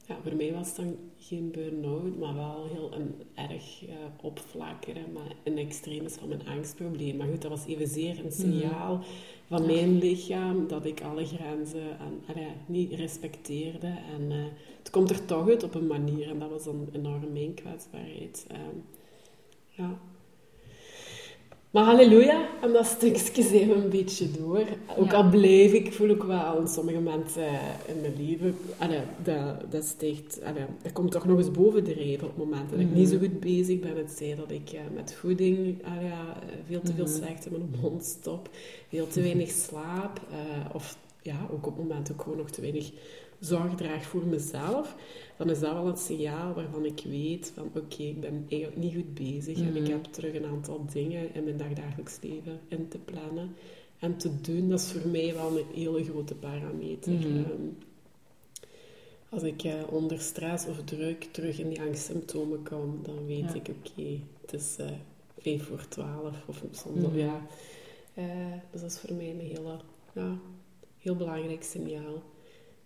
[0.08, 5.12] Ja, voor mij was het dan geen burn-out, maar wel heel een erg eh opflakkeren,
[5.14, 7.18] maar een extreem is van mijn angstprobleem.
[7.18, 9.00] Maar goed, dat was evenzeer een signaal
[9.48, 13.88] van mijn lichaam dat ik alle grenzen en, allee, niet respecteerde.
[13.88, 14.38] En eh,
[14.78, 18.46] het komt er toch uit op een manier en dat was dan enorm mijn kwetsbaarheid.
[18.48, 18.78] Ehm,
[19.70, 20.00] ja.
[21.76, 24.64] Maar halleluja, en dat stukje we een beetje door.
[24.98, 27.48] Ook al blijf ik, voel ik wel in sommige momenten
[27.86, 32.38] in mijn leven, allee, dat, dat steekt, allee, dat komt toch nog eens bovendrijven op
[32.38, 33.98] momenten dat ik niet zo goed bezig ben.
[33.98, 36.12] Het zij dat ik uh, met voeding allee,
[36.68, 38.50] veel te veel slecht in mijn mond stop,
[38.90, 42.92] veel te weinig slaap, uh, of ja, ook op momenten ook gewoon nog te weinig
[43.46, 44.96] zorg draag voor mezelf,
[45.38, 48.94] dan is dat wel een signaal waarvan ik weet van oké, ik ben eigenlijk niet
[48.94, 49.92] goed bezig en ik mhm.
[49.92, 53.56] heb terug een aantal dingen in mijn dagdagelijks leven in te plannen
[54.00, 54.70] en te doen.
[54.70, 57.12] Dat is voor mij wel een hele grote parameter.
[57.12, 57.26] Mhm.
[57.26, 57.68] Ehm,
[59.30, 63.68] als ik uh, onder stress of druk terug in die angstsymptomen kom, dan weet ik
[63.68, 64.86] oké, het is uh,
[65.40, 67.48] vijf voor twaalf of soms mm ja.
[68.18, 68.26] Uh,
[68.72, 69.80] dus dat is voor mij een hele,
[70.14, 70.38] ja,
[70.98, 72.22] heel belangrijk signaal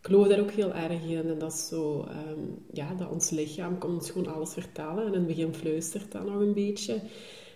[0.02, 1.30] geloof daar ook heel erg in.
[1.30, 2.40] En dat is zo, ehm,
[2.74, 5.06] ja, dat ons lichaam komt ons gewoon alles vertellen.
[5.06, 7.02] En in het begin fluistert dat nog een beetje.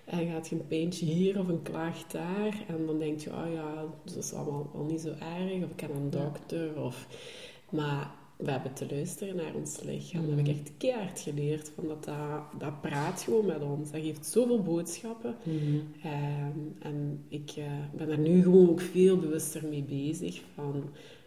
[0.05, 2.63] En gaat je een pijntje hier of een klacht daar.
[2.67, 5.63] En dan denk je, oh ja, dat is allemaal wel niet zo erg.
[5.63, 6.81] Of ik ken een dokter.
[6.81, 7.07] Of...
[7.69, 10.21] Maar we hebben te luisteren naar ons lichaam.
[10.21, 10.59] Dat heb ik mm.
[10.59, 11.71] echt keihard geleerd.
[11.75, 13.91] Van dat, dat, dat praat gewoon met ons.
[13.91, 15.35] Dat geeft zoveel boodschappen.
[15.43, 15.83] Mm.
[16.03, 20.41] Ehm, en ik uh, ben er nu gewoon ook veel bewuster mee bezig.
[20.55, 20.83] Van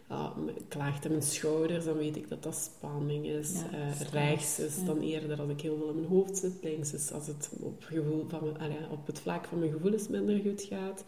[0.09, 0.33] ja,
[0.67, 3.51] klaagt aan mijn schouders, dan weet ik dat dat spanning is.
[3.71, 6.53] Ja, uh, rechts is dan eerder als ik heel veel in mijn hoofd zit.
[6.63, 10.07] Links is als het op, gevoel van mijn, allee, op het vlak van mijn gevoelens
[10.07, 11.03] minder goed gaat.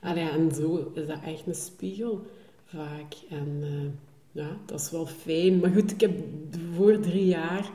[0.00, 2.26] Allee, en zo is dat echt een spiegel
[2.64, 3.14] vaak.
[3.30, 3.90] En uh,
[4.32, 5.58] ja, dat is wel fijn.
[5.58, 6.12] Maar goed, ik heb
[6.74, 7.70] voor drie jaar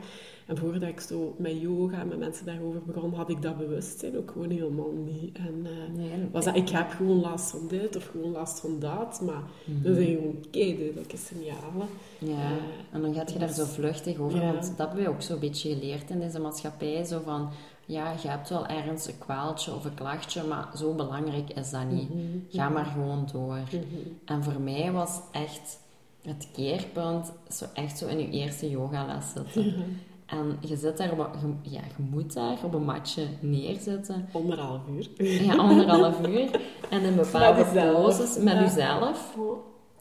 [0.46, 4.16] en voordat ik zo met yoga en met mensen daarover begon, had ik dat bewustzijn
[4.16, 5.36] ook gewoon helemaal niet.
[5.36, 9.20] En uh, was dat, ik heb gewoon last van dit of gewoon last van dat,
[9.24, 9.82] maar mm -hmm.
[9.82, 11.88] dat zijn gewoon duidelijke signalen.
[12.18, 12.56] Ja, uh,
[12.92, 15.74] en dan gaat je daar zo vluchtig over, want dat hebben we ook zo'n beetje
[15.74, 17.48] geleerd in deze maatschappij, zo van...
[17.86, 21.90] Ja, je hebt wel ergens een kwaaltje of een klachtje, maar zo belangrijk is dat
[21.90, 22.14] niet.
[22.14, 22.22] Mhm.
[22.48, 23.58] Ga maar gewoon door.
[23.70, 23.84] Mhm.
[24.24, 25.78] En voor mij was echt
[26.22, 29.74] het keerpunt zo echt zo in je eerste yogales zitten.
[30.34, 31.16] En je zit daar,
[31.62, 34.28] ja, je moet daar op een matje neerzetten.
[34.32, 35.24] Anderhalf uur.
[35.44, 36.60] Ja, anderhalf uur.
[36.90, 39.36] En in bepaalde poses met jezelf.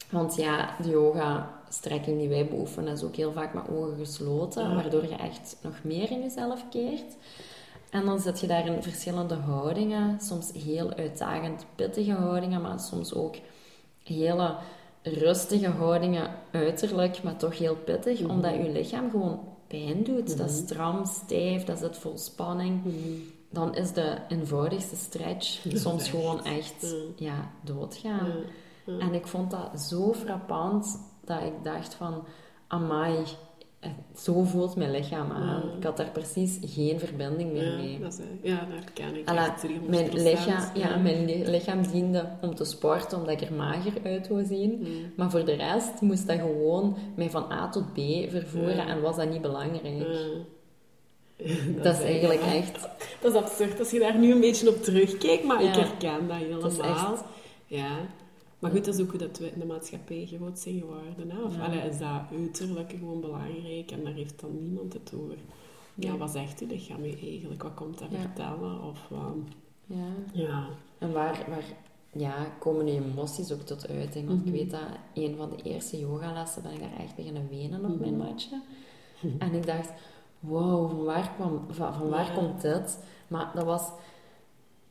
[0.10, 5.04] Want ja, de yoga-strekking die wij beoefenen is ook heel vaak met ogen gesloten, waardoor
[5.04, 7.16] je echt nog meer in jezelf keert.
[7.90, 13.14] En dan zit je daar in verschillende houdingen, soms heel uitdagend pittige houdingen, maar soms
[13.14, 13.36] ook
[14.04, 14.56] hele
[15.02, 18.30] rustige houdingen uiterlijk, maar toch heel pittig, mhm.
[18.30, 19.40] omdat je lichaam gewoon
[19.78, 20.66] pijn doet, dat is mhm.
[20.66, 22.98] stram, stijf, dat zit vol spanning, mhm.
[23.50, 28.32] dan is de eenvoudigste stretch soms gewoon echt ja, doodgaan.
[28.86, 32.24] En ik vond dat zo frappant dat ik dacht van,
[32.68, 33.26] amai,
[34.18, 35.64] zo voelt mijn lichaam aan.
[35.78, 38.00] Ik had daar precies geen verbinding meer ja, mee.
[38.00, 39.56] Dat is, ja, daar kan ik Alla,
[39.88, 44.46] mijn lichaam, ja, mijn lichaam diende om te sporten, omdat ik er mager uit wou
[44.46, 44.88] zien.
[45.16, 49.16] Maar voor de rest moest dat gewoon mij van A tot B vervoeren en was
[49.16, 50.08] dat niet belangrijk.
[51.38, 52.88] Dat, dat, is eigenlijk echt...
[53.22, 56.38] Dat is absurd als je daar nu een beetje op terugkijkt, maar ik herken dat
[56.38, 56.62] helemaal.
[56.62, 57.24] Dat is echt...
[57.66, 57.98] Ja.
[58.64, 61.32] Maar goed, dat is ook hoe dat we in de maatschappij groot zijn geworden.
[61.32, 61.42] Hè?
[61.42, 61.82] Of ja.
[61.82, 65.38] is dat uiterlijk gewoon belangrijk en daar heeft dan niemand het over.
[65.96, 67.64] Ja, wat zegt je lichaam nu eigenlijk?
[67.64, 68.84] Wat komt dat vertellen?
[68.84, 69.48] Of, um,
[69.86, 70.08] ja.
[70.34, 70.68] ja.
[70.98, 71.64] En waar, waar
[72.12, 74.28] ja, komen die emoties ook tot uiting?
[74.28, 74.56] Want ik mhm.
[74.56, 78.16] weet dat een van de eerste yogalessen ben ik daar echt beginnen wenen op mijn
[78.16, 78.28] mhm.
[78.28, 78.62] matje.
[79.40, 79.90] En ik dacht,
[80.40, 83.00] wow, van waar, kwam, van, van waar komt dit?
[83.28, 83.92] Maar dat was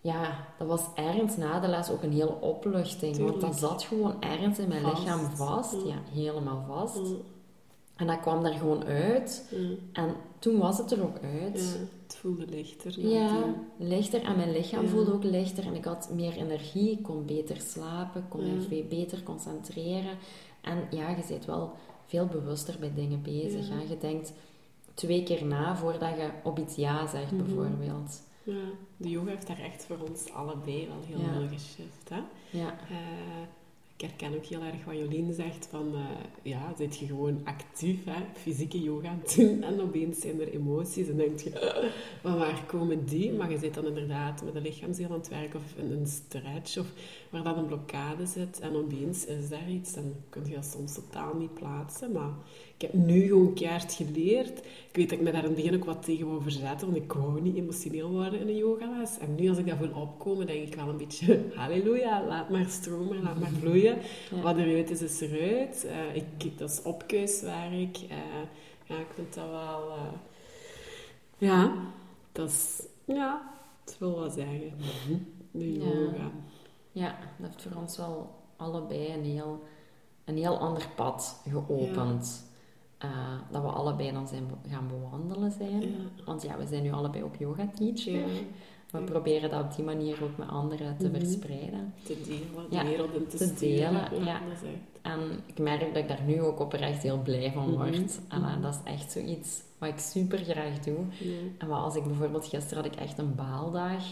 [0.02, 3.16] ja, dat was ergens na de les ook een hele opluchting.
[3.16, 5.72] Want dat zat gewoon ergens in mijn lichaam vast.
[5.86, 7.10] Ja, helemaal vast.
[7.96, 9.54] En dat kwam daar gewoon uit.
[9.92, 11.58] En toen was het er ook uit.
[11.58, 13.00] Ja, het voelde lichter.
[13.00, 14.22] Ja, lichter.
[14.22, 15.66] En mijn lichaam voelde ook lichter.
[15.66, 16.90] En ik had meer energie.
[16.90, 18.20] Ik kon beter slapen.
[18.20, 20.16] Ik kon me beter concentreren.
[20.60, 21.72] En ja, je bent wel
[22.06, 23.68] veel bewuster bij dingen bezig.
[23.68, 23.74] Ja.
[23.88, 24.32] Je denkt
[24.94, 27.44] twee keer na voordat je op iets ja zegt, mhm.
[27.44, 28.20] bijvoorbeeld.
[28.44, 28.64] Ja,
[28.96, 32.08] de yoga heeft daar echt voor ons allebei wel heel veel geshift.
[32.08, 32.20] Hè?
[32.50, 32.78] Ja.
[32.90, 33.46] Uh,
[33.96, 36.00] ik herken ook heel erg wat Jolien zegt van, uh,
[36.42, 41.16] ja, zit je gewoon actief, hè, fysieke yoga doen en opeens zijn er emoties en
[41.16, 43.32] denk je, uh, van waar komen die?
[43.32, 46.78] Maar je zit dan inderdaad met een lichaamsdeel aan het werk of in een stretch
[46.78, 46.86] of
[47.30, 50.94] waar dan een blokkade zit en opeens is daar iets en kun je dat soms
[50.94, 52.32] totaal niet plaatsen, maar
[52.74, 54.58] ik heb nu gewoon keihard geleerd.
[54.58, 57.02] Ik weet dat ik me daar in het begin ook wat tegen wou verzetten, want
[57.02, 59.18] ik wou niet emotioneel worden in een yogales.
[59.18, 62.68] En nu als ik dat voel opkomen, denk ik wel een beetje, halleluja, laat maar
[62.68, 63.98] stromen, laat maar vloeien.
[64.42, 65.86] Wat eruit is, is eruit.
[65.86, 67.98] Uh, ik, dat is opkeuswerk.
[68.02, 68.16] Uh,
[68.86, 69.88] ja, ik vind dat wel...
[69.88, 70.12] Uh,
[71.38, 71.74] ja,
[72.32, 72.82] dat is...
[73.04, 73.52] Ja,
[73.84, 74.72] dat wil wel zeggen.
[75.50, 75.84] de Ja.
[75.84, 76.30] yoga.
[76.92, 79.62] Ja, dat heeft voor ons wel allebei een heel,
[80.24, 82.50] een heel ander pad geopend.
[83.02, 83.08] Eh,
[83.50, 85.80] dat we allebei dan zijn gaan bewandelen zijn.
[85.80, 85.88] Ja.
[86.24, 88.12] Want ja, we zijn nu allebei ook yoga teacher.
[88.12, 88.26] Ja.
[88.90, 89.04] We Ja.
[89.04, 91.18] proberen dat op die manier ook met anderen te Mhm.
[91.18, 91.94] verspreiden.
[92.02, 94.08] Te delen, de wereld in te, te sturen.
[94.10, 94.40] delen, ja.
[95.02, 97.76] En ik merk dat ik daar nu ook oprecht heel blij van Mhm.
[97.76, 98.20] word.
[98.28, 98.60] En eh, Mhm.
[98.60, 100.98] dat is echt zoiets wat ik super graag doe.
[101.58, 104.02] En wat als ik bijvoorbeeld gisteren had ik echt een baaldag.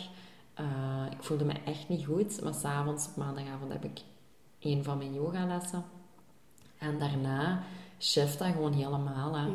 [0.55, 0.65] Eh,
[1.11, 2.43] ik voelde me echt niet goed.
[2.43, 4.01] Maar s'avonds op maandagavond heb ik
[4.61, 5.85] een van mijn yogalessen.
[6.79, 7.63] En daarna
[8.01, 9.35] shift dat gewoon helemaal.
[9.37, 9.45] Hè.
[9.47, 9.53] Ja.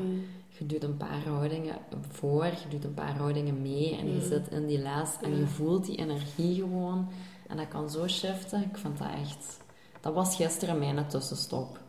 [0.58, 1.76] Je doet een paar houdingen
[2.10, 4.22] voor, je doet een paar houdingen mee en je Ja.
[4.28, 5.38] zit in die les en Ja.
[5.38, 7.08] je voelt die energie gewoon.
[7.48, 8.62] En dat kan zo shiften.
[8.64, 9.60] Ik vond dat echt...
[10.02, 11.80] Dat was gisteren mijn tussenstop.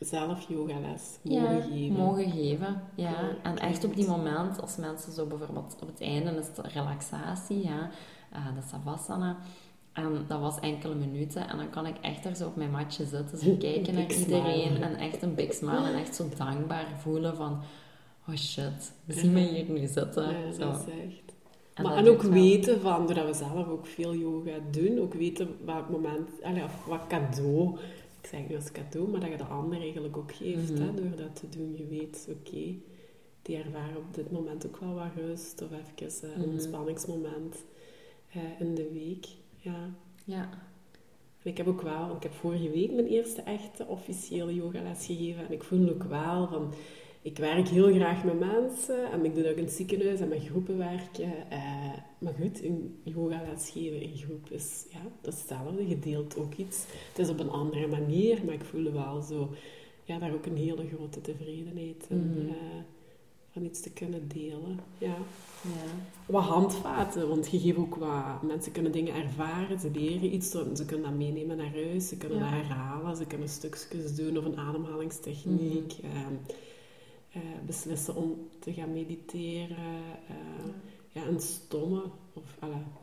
[0.00, 1.96] Zelf yogales Ja, mogen geven.
[1.96, 2.82] mogen geven.
[2.94, 3.10] Ja.
[3.10, 6.58] Ja, en echt op die moment, als mensen zo bijvoorbeeld op het einde is het
[6.72, 7.90] relaxatie, ja,
[8.32, 9.36] eh, de savasana.
[9.94, 11.48] En dat was enkele minuten.
[11.48, 14.66] En dan kan ik echt daar zo op mijn matje zitten, zo kijken naar iedereen.
[14.68, 14.84] smile.
[14.84, 15.86] En echt een big smile.
[15.86, 17.60] En echt zo dankbaar voelen van...
[18.28, 20.30] Oh shit, zie me hier nu zitten.
[20.30, 20.58] Ja, zo.
[20.58, 21.22] dat is echt...
[21.74, 25.14] En maar, en ook wel- weten van, doordat we zelf ook veel yoga doen, ook
[25.14, 27.78] weten welk moment, allee, of wat cadeau,
[28.20, 30.82] ik zeg niet als cadeau, maar dat je de ander eigenlijk ook geeft, Mhm.
[30.82, 31.74] hè, door dat te doen.
[31.76, 32.74] Je weet, oké,
[33.42, 36.50] die ervaren op dit moment ook wel wat rust, of even eh, een Mhm.
[36.50, 37.64] ontspanningsmoment
[38.32, 39.26] eh, in de week.
[39.64, 39.90] Ja.
[40.24, 40.48] Ja.
[41.42, 45.06] En ik heb ook wel, want ik heb vorige week mijn eerste echte officiële yogales
[45.06, 45.46] gegeven.
[45.46, 46.72] En ik voel ook wel van,
[47.22, 49.12] ik werk heel graag met mensen.
[49.12, 51.50] En ik doe dat ook in het ziekenhuis en met groepen werken.
[51.50, 55.88] Eh, maar goed, een yogales geven in groep is ja, hetzelfde.
[55.88, 56.84] Je deelt ook iets.
[57.08, 59.54] Het is op een andere manier, maar ik voelde wel zo,
[60.04, 62.48] ja, daar ook een hele grote tevredenheid in.
[62.48, 62.54] Eh,
[63.54, 64.80] van iets te kunnen delen.
[64.98, 65.16] Ja
[65.62, 65.90] Ja.
[66.26, 68.42] wat handvaten, want je geeft ook wat...
[68.42, 72.16] Mensen kunnen dingen ervaren, ze leren iets, ze ze kunnen dat meenemen naar huis, ze
[72.16, 72.44] kunnen Ja.
[72.44, 76.16] dat herhalen, ze kunnen stukjes doen of een ademhalingstechniek, Mhm.
[76.16, 76.34] ehm,
[77.30, 79.76] eh, beslissen om te gaan mediteren.
[80.28, 80.64] eh,
[81.12, 82.42] ja, een stomme, of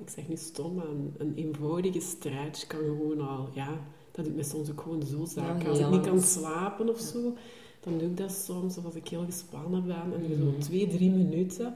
[0.03, 3.79] ik zeg niet stom, maar een, een eenvoudige stretch kan gewoon al, ja,
[4.11, 5.69] dat doet me soms ook gewoon zo zaken.
[5.69, 7.33] Als ik niet kan slapen of zo,
[7.81, 10.59] dan doe ik dat soms, of als ik heel gespannen ben, en zo Mhm.
[10.59, 11.75] twee, drie minuten,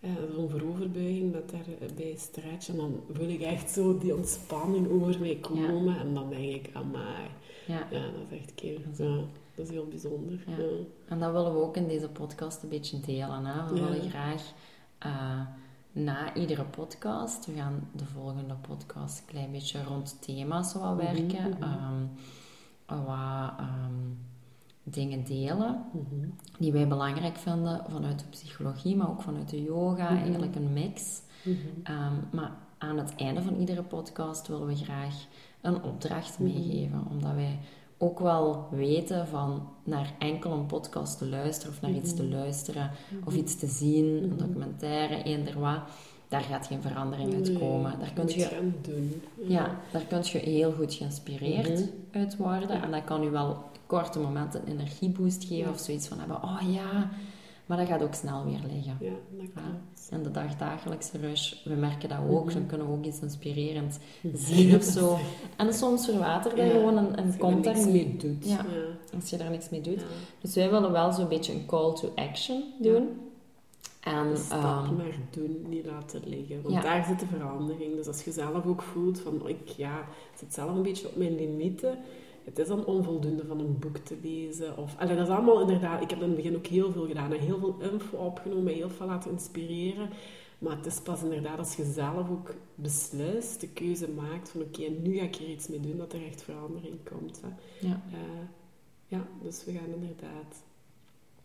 [0.00, 5.20] eh, zo'n vooroverbuiging met daarbij stretch, en dan voel ik echt zo die ontspanning over
[5.20, 7.26] mij komen, en dan denk ik, amai,
[7.66, 7.86] ja.
[7.90, 9.16] ja, dat is echt keer, ja,
[9.54, 10.44] dat is heel bijzonder.
[10.46, 10.56] Ja.
[11.08, 13.44] En dat willen we ook in deze podcast een beetje delen.
[13.44, 13.66] Hè?
[13.74, 14.52] We willen graag
[14.98, 15.40] eh,
[15.92, 20.94] na iedere podcast, we gaan de volgende podcast een klein beetje rond thema's zo wat
[20.94, 22.06] Mhm, werken, ehm,
[22.86, 23.92] wat ehm,
[24.90, 26.28] dingen delen Mhm.
[26.58, 30.22] die wij belangrijk vinden vanuit de psychologie, maar ook vanuit de yoga, Mhm.
[30.22, 31.20] eigenlijk een mix.
[31.44, 31.56] Mhm.
[31.82, 35.14] Ehm, maar aan het einde van iedere podcast willen we graag
[35.60, 37.58] een opdracht meegeven, omdat wij
[37.98, 42.90] ook wel weten van naar enkel een podcast te luisteren of naar iets te luisteren
[43.24, 45.78] of iets te zien, een documentaire, eender wat,
[46.28, 47.98] daar gaat geen verandering uit Nee, komen.
[47.98, 49.22] Daar kun je, gaan doen.
[49.46, 52.82] ja, daar kun je heel goed geïnspireerd uit worden Ja.
[52.82, 55.70] en dat kan u wel korte momenten een energieboost geven Ja.
[55.70, 57.10] of zoiets van hebben, oh ja,
[57.66, 58.96] maar dat gaat ook snel weer liggen.
[59.00, 60.08] Ja, dat klopt.
[60.10, 62.44] En de dagdagelijkse rush, we merken dat ook.
[62.44, 62.54] Mhm.
[62.54, 63.96] Dan kunnen we ook iets inspirerends
[64.34, 65.18] zien of zo.
[65.56, 68.48] En soms verwatert dat Ja, gewoon en, Als en je komt daar niks mee doet.
[68.48, 68.64] Ja.
[69.14, 70.00] Als je daar niks mee doet.
[70.40, 73.08] Dus wij willen wel zo'n beetje een call to action doen.
[74.00, 76.62] En stap ehm, maar doen, niet laten liggen.
[76.62, 76.80] Want ja.
[76.80, 77.96] daar zit de verandering.
[77.96, 81.16] Dus als je zelf ook voelt van, ik ja, ik zit zelf een beetje op
[81.16, 81.98] mijn limieten.
[82.46, 84.76] Het is dan onvoldoende van een boek te lezen.
[84.78, 86.02] Of, allee, dat is allemaal inderdaad...
[86.02, 87.32] Ik heb in het begin ook heel veel gedaan.
[87.32, 90.08] En heel veel info opgenomen, heel veel laten inspireren.
[90.58, 94.82] Maar het is pas inderdaad als je zelf ook beslist, de keuze maakt van oké,
[95.02, 97.40] nu ga ik er iets mee doen, dat er echt verandering komt.
[97.42, 97.48] Hè.
[97.88, 98.18] ja, Eh,
[99.06, 100.62] ja, dus we gaan inderdaad...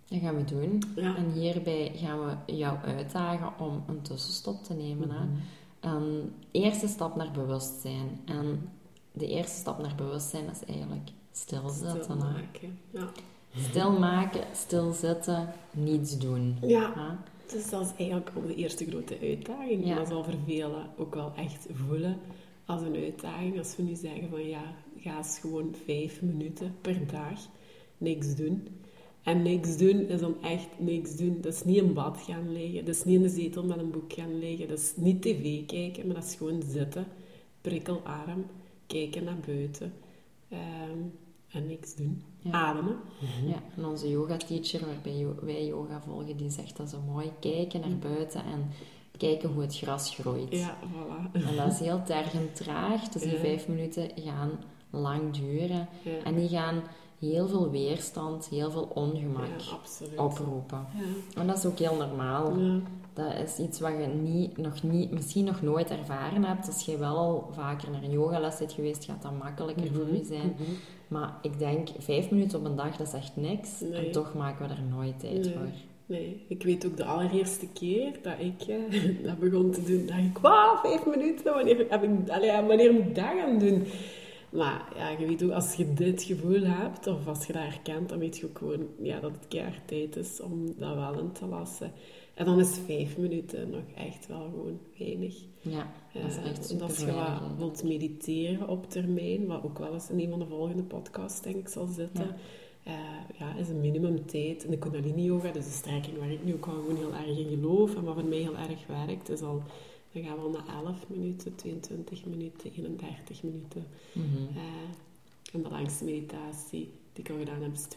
[0.07, 0.83] dat gaan we doen.
[0.95, 1.15] Ja.
[1.15, 5.11] En hierbij gaan we jou uitdagen om een tussenstop te nemen.
[5.11, 5.25] Hè?
[5.25, 5.35] Mhm.
[5.79, 8.19] Een eerste stap naar bewustzijn.
[8.25, 8.69] En
[9.11, 12.03] de eerste stap naar bewustzijn is eigenlijk stilzitten.
[12.03, 12.79] Stil maken.
[12.91, 13.11] Ja.
[13.55, 16.57] Stil maken, stilzitten, niets doen.
[16.61, 17.19] Ja.
[17.51, 19.85] Dus dat is eigenlijk ook de eerste grote uitdaging.
[19.85, 19.95] Ja.
[19.95, 22.17] Dat zal voor velen ook wel echt voelen
[22.65, 23.57] als een uitdaging.
[23.57, 24.63] Als we nu zeggen van ja,
[24.97, 27.39] ga eens gewoon vijf minuten per dag
[27.97, 28.67] niks doen.
[29.23, 31.37] En niks doen is dan echt niks doen.
[31.41, 32.85] Dat is niet in bad gaan liggen.
[32.85, 34.67] Dat is niet in de zetel met een boek gaan liggen.
[34.67, 37.05] Dat is niet tv kijken, maar dat is gewoon zitten.
[37.61, 38.45] Prikkelarm.
[38.91, 39.93] Kijken naar buiten.
[40.49, 40.99] ehm,
[41.51, 42.23] en niks doen.
[42.39, 42.51] Ja.
[42.51, 42.95] Ademen.
[43.45, 47.31] Ja, en onze yoga teacher, waarbij wij yoga volgen, die zegt dat zo mooi.
[47.39, 48.69] Kijken naar buiten en
[49.17, 50.51] kijken hoe het gras groeit.
[50.57, 51.31] Ja, voilà.
[51.31, 53.37] En dat is heel tergend traag, dus die Ja.
[53.39, 54.49] vijf minuten gaan
[54.89, 55.87] lang duren.
[56.03, 56.23] Ja.
[56.23, 56.81] En die gaan
[57.19, 60.17] heel veel weerstand, heel veel ongemak Ja, absoluut.
[60.19, 60.85] oproepen.
[60.95, 61.41] Ja.
[61.41, 62.53] En dat is ook heel normaal.
[63.13, 66.67] Dat is iets wat je niet, nog niet, misschien nog nooit ervaren hebt.
[66.67, 70.23] Als je wel al vaker naar een yogales bent geweest, gaat dat makkelijker voor je
[70.25, 70.55] zijn.
[70.55, 70.71] Mhm.
[71.07, 73.79] Maar ik denk, vijf minuten op een dag, dat is echt niks.
[73.79, 74.05] Nee.
[74.05, 75.53] En toch maken we er nooit tijd Nee.
[75.53, 75.67] voor.
[76.05, 80.19] Nee, ik weet ook de allereerste keer dat ik eh, dat begon te doen, dacht
[80.19, 83.83] ik, wauw, vijf minuten, wanneer, heb ik, allee, wanneer moet ik dat gaan doen?
[84.49, 88.09] Maar ja, je weet ook, als je dit gevoel hebt, of als je dat herkent,
[88.09, 91.31] dan weet je ook gewoon ja, dat het keihard tijd is om dat wel in
[91.31, 91.91] te lassen.
[92.33, 95.35] En dan is vijf minuten nog echt wel gewoon weinig.
[95.61, 99.63] Ja, dat is Eh, echt want als je super wat wilt mediteren op termijn, wat
[99.63, 102.35] ook wel eens in een van de volgende podcasts denk ik zal zitten, Ja.
[102.83, 104.63] eh, ja, is een minimumtijd.
[104.63, 107.37] In de Kundalini Yoga, dus de strekking waar ik nu ook al gewoon heel erg
[107.37, 109.61] in geloof en wat voor mij heel erg werkt, is al,
[110.11, 113.85] dan gaan we al naar 11 minuten, 22 minuten, 31 minuten.
[114.13, 114.57] Mhm.
[114.57, 114.63] Eh,
[115.53, 117.87] en de langste meditatie die ik al gedaan heb, is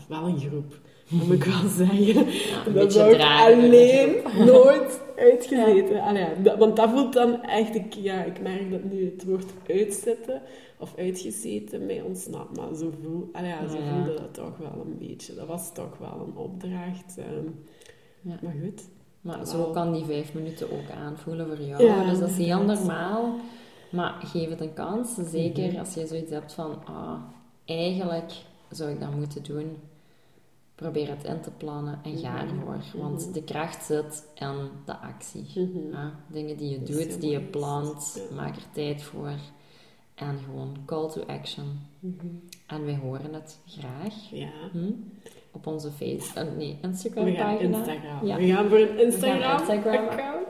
[0.00, 0.06] 2,5.
[0.08, 2.26] Wel een groep, moet ik wel zeggen.
[2.30, 4.16] Ja, dat zou ik alleen
[4.52, 6.00] nooit uitgezeten.
[6.00, 9.24] Allee, ja, dat- want dat voelt dan echt, ik, ja, ik merk dat nu het
[9.24, 10.42] woord uitzetten
[10.78, 12.56] of uitgezeten mij ontsnapt.
[12.56, 15.34] Maar zo, voel, allee, ja, zo voelde dat toch wel een beetje.
[15.34, 17.18] Dat was toch wel een opdracht.
[17.18, 17.46] ehm.
[18.20, 18.38] Ja.
[18.42, 18.82] Maar goed.
[19.20, 19.46] Maar Wel.
[19.46, 22.08] zo kan die vijf minuten ook aanvoelen voor jou.
[22.10, 23.34] Dus dat is heel normaal.
[23.90, 25.14] Maar geef het een kans.
[25.30, 25.78] Zeker Mhm.
[25.78, 26.84] als je zoiets hebt van...
[26.84, 27.14] Ah,
[27.68, 28.32] eigenlijk
[28.70, 29.76] zou ik dat moeten doen.
[30.74, 32.54] Probeer het in te plannen en ga Mhm.
[32.58, 33.00] ervoor.
[33.00, 33.32] Want Mhm.
[33.32, 35.46] de kracht zit in de actie.
[35.54, 35.90] Mhm.
[35.92, 38.22] Ja, dingen die je doet, die je plant.
[38.34, 39.32] Maak er tijd voor.
[40.14, 41.78] En gewoon call to action.
[42.66, 44.30] En wij horen het graag.
[44.30, 44.50] Ja.
[44.72, 44.90] Hm?
[45.52, 46.40] Op onze face...
[46.40, 47.76] eh, nee, Instagram We gaan pagina.
[47.78, 48.26] Instagram.
[48.26, 48.36] Ja.
[48.36, 49.68] We gaan voor een Instagram-account.
[49.70, 50.44] Instagram.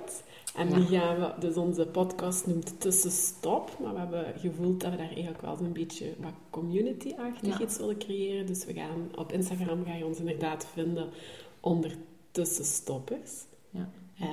[0.58, 3.70] En die gaan we, dus onze podcast noemt Tussenstop.
[3.82, 7.98] Maar we hebben gevoeld dat we daar eigenlijk wel zo'n beetje wat community-achtig iets willen
[7.98, 8.46] creëren.
[8.46, 11.08] Dus we gaan, op Instagram ga je ons inderdaad vinden
[11.60, 11.96] onder
[12.30, 13.32] Tussenstoppers.
[13.70, 13.88] Ja.
[14.18, 14.26] Eh,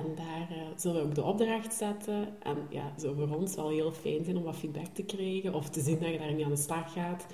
[0.00, 2.28] en daar eh, zullen we ook de opdracht zetten.
[2.42, 5.54] En ja, zou voor ons wel heel fijn zijn om wat feedback te krijgen.
[5.54, 7.26] Of te zien dat je daarmee aan de slag gaat.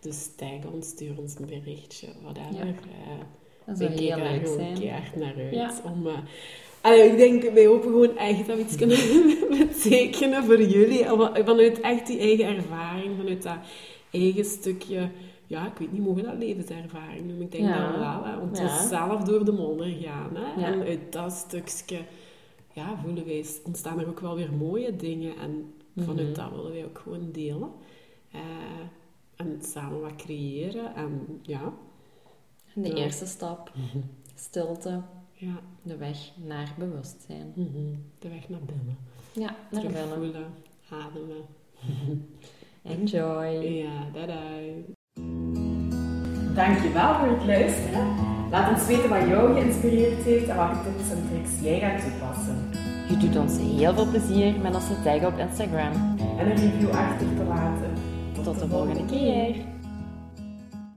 [0.00, 2.66] Dus tag ons, stuur ons een berichtje, whatever.
[2.66, 2.72] Ja.
[2.72, 3.18] Eh,
[3.66, 4.78] Dat zou heel daar leuk zijn.
[4.78, 5.54] keihard naar uit.
[5.54, 5.72] Ja.
[5.84, 6.06] Om,
[6.80, 8.98] allee, ik denk, wij hopen gewoon echt dat we iets kunnen
[9.58, 11.04] betekenen voor jullie.
[11.44, 13.56] Vanuit echt die eigen ervaring, vanuit dat
[14.10, 15.10] eigen stukje...
[15.46, 17.44] Ja, ik weet niet, mogen we dat levenservaring noemen?
[17.44, 17.90] Ik denk Ja.
[17.90, 18.64] dat wel, hè, want Ja.
[18.64, 20.30] we zelf door de modder gaan.
[20.36, 20.60] Hè?
[20.60, 20.66] Ja.
[20.72, 21.98] En uit dat stukje
[22.72, 25.36] ja, voelen wij, ontstaan er ook wel weer mooie dingen.
[25.36, 26.34] En vanuit Mhm.
[26.34, 27.70] dat willen wij ook gewoon delen.
[28.32, 28.40] Eh,
[29.36, 30.94] en samen wat creëren.
[30.94, 31.72] En ja,
[32.74, 33.72] En de eerste stap,
[34.34, 35.02] stilte,
[35.40, 35.60] ja.
[35.82, 37.52] de weg naar bewustzijn.
[37.54, 38.96] mhm, de weg naar binnen.
[39.32, 40.16] Ja, naar Terug binnen.
[40.16, 40.46] voelen,
[40.90, 41.44] ademen.
[42.82, 43.46] Enjoy.
[43.84, 44.40] Ja, dada.
[46.54, 48.06] Dankjewel voor het luisteren.
[48.50, 52.70] Laat ons weten wat jou geïnspireerd heeft en welke tips en tricks jij gaat toepassen.
[53.08, 55.92] Je doet ons heel veel plezier met ons te taggen op Instagram.
[56.38, 57.90] En een review achter te laten.
[58.42, 59.56] Tot de volgende keer.